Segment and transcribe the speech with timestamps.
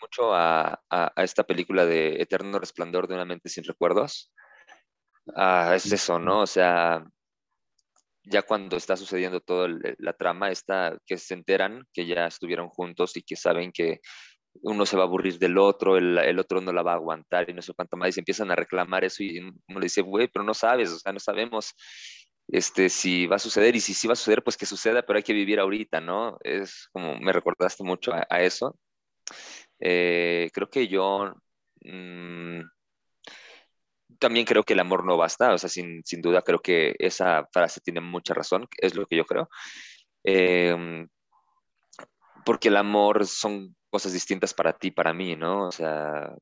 [0.00, 0.80] mucho a,
[1.16, 4.32] esta película de Eterno Resplandor de una mente sin recuerdos.
[5.34, 6.40] Ah, es eso, ¿no?
[6.42, 7.04] O sea,
[8.24, 13.16] ya cuando está sucediendo toda la trama, está que se enteran que ya estuvieron juntos
[13.16, 14.00] y que saben que
[14.62, 17.54] uno se va a aburrir del otro, el, otro no la va a aguantar y
[17.54, 20.28] no sé cuánto más, y se empiezan a reclamar eso y uno le dice, güey,
[20.28, 21.74] pero no sabes, o sea, no sabemos
[22.48, 25.18] este, si va a suceder y si sí va a suceder, pues que suceda, pero
[25.18, 26.38] hay que vivir ahorita, ¿no?
[26.42, 28.78] Es como, me recordaste mucho a, eso.
[29.80, 31.34] Eh, creo que yo
[31.82, 32.60] mm,
[34.18, 37.46] también creo que el amor no basta, o sea, sin, sin, duda creo que esa
[37.52, 39.48] frase tiene mucha razón, es lo que yo creo.
[40.24, 41.08] Em,
[42.44, 45.68] porque el amor son cosas distintas para ti, para mí, ¿no?
[45.68, 46.32] O sea,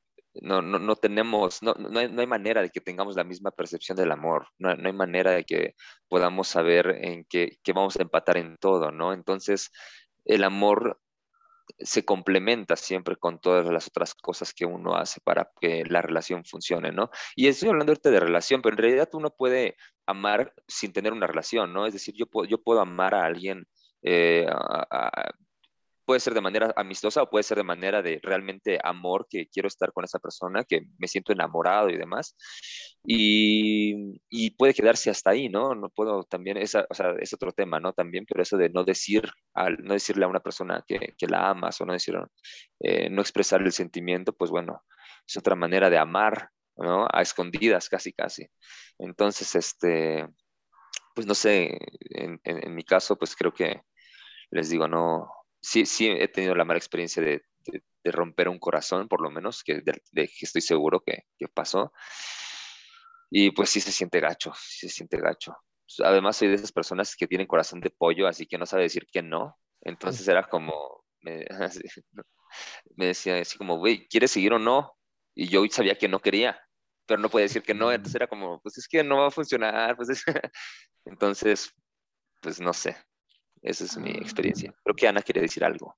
[0.42, 3.50] no, no, no tenemos, no, no, hay, no, hay, manera de que tengamos la misma
[3.50, 5.74] percepción del amor, no, hay manera de que
[6.08, 9.12] podamos saber en qué, vamos a empatar en todo, ¿no?
[9.12, 9.70] Entonces,
[10.24, 11.00] el amor
[11.79, 16.45] se complementa siempre con todas las otras cosas que uno hace para que la relación
[16.45, 17.11] funcione, ¿no?
[17.34, 21.27] Y estoy hablando ahorita de relación, pero en realidad uno puede amar sin tener una
[21.27, 21.86] relación, ¿no?
[21.86, 23.67] Es decir, yo puedo, yo puedo amar a alguien
[24.03, 24.47] eh,
[26.06, 29.68] puede ser de manera amistosa o puede ser de manera de realmente amor, que quiero
[29.68, 32.36] estar con esa persona, que me siento enamorado y demás.
[33.04, 35.74] Y, y puede quedarse hasta ahí, ¿no?
[35.74, 37.92] No puedo también, esa, o sea, es otro tema, ¿no?
[37.92, 41.50] También, pero eso de no decir, al, no decirle a una persona que, que la
[41.50, 42.16] amas o no decir,
[42.80, 44.84] eh, no expresar el sentimiento, pues bueno,
[45.27, 47.06] es otra manera de amar, ¿no?
[47.12, 48.46] A escondidas, casi, casi.
[48.98, 50.27] Entonces, este,
[51.14, 51.78] pues no sé,
[52.10, 53.82] en, en mi caso, pues creo que
[54.50, 55.28] les digo, no,
[55.60, 57.42] sí, sí he tenido la mala experiencia de,
[58.04, 61.92] romper un corazón, por lo menos, que, de, que estoy seguro que, pasó.
[63.30, 65.56] Y pues sí se siente gacho, sí se siente gacho.
[66.04, 69.06] Además soy de esas personas que tienen corazón de pollo, así que no sabe decir
[69.10, 69.56] que no.
[69.80, 71.44] Entonces era como, me,
[72.96, 74.96] me decía así como, güey, ¿quieres seguir o no?
[75.34, 76.60] Y yo sabía que no quería,
[77.06, 77.90] pero no puede decir que no.
[77.92, 79.96] Entonces era como, pues es que no va a funcionar.
[79.96, 80.08] Pues
[81.04, 81.72] Entonces,
[82.40, 82.96] pues no sé.
[83.62, 84.74] Esa es mi experiencia.
[84.83, 85.96] Creo que Ana quiere decir algo.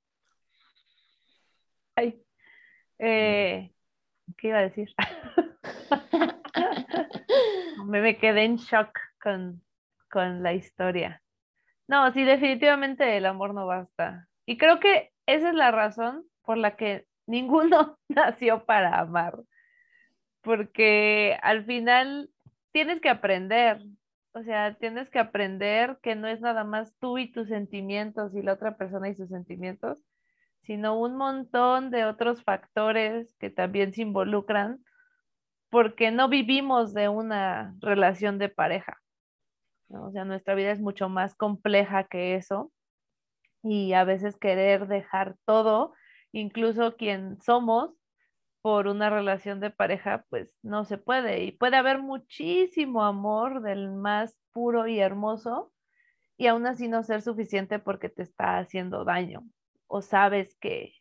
[1.96, 2.22] Ay,
[2.98, 3.72] eh,
[4.36, 4.94] ¿qué iba a decir?
[7.84, 9.62] me, quedé en shock con,
[10.10, 11.22] con la historia.
[11.88, 14.28] No, sí, definitivamente el amor no basta.
[14.47, 19.38] Y creo que esa es la razón por la que ninguno nació para amar.
[20.42, 22.30] Porque al final
[22.72, 23.82] tienes que aprender,
[24.38, 28.43] o sea, tienes que aprender que no es nada más tú y tus sentimientos y
[28.43, 30.04] la otra persona y sus sentimientos,
[30.62, 34.84] sino un montón de otros factores que también se involucran
[35.71, 38.98] porque no vivimos de una relación de pareja.
[39.88, 42.71] O sea, nuestra vida es mucho más compleja que eso
[43.62, 45.94] y a veces querer dejar todo,
[46.31, 47.97] incluso quien somos,
[48.68, 51.42] por una relación de pareja, pues no se puede.
[51.42, 55.72] Y puede haber muchísimo amor del más puro y hermoso
[56.36, 59.42] y aún así no ser suficiente porque te está haciendo daño
[59.86, 60.92] o sabes que,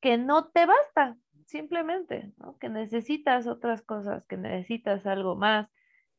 [0.00, 5.68] que no te basta, simplemente, que necesitas otras cosas, que necesitas algo más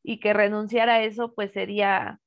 [0.03, 2.21] y que renunciar a eso pues sería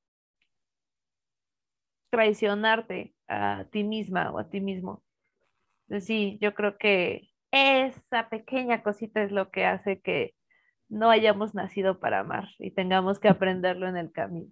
[2.11, 5.05] traicionarte a ti misma o a ti mismo.
[6.01, 10.35] sí, yo creo que esa pequeña cosita es lo que hace que
[10.89, 14.51] no hayamos nacido para amar y tengamos que aprenderlo en el camino.